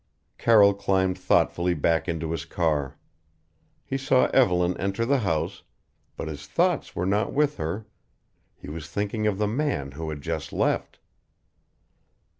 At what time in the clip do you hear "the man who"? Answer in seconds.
9.37-10.09